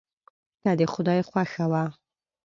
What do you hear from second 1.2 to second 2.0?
خوښه وه.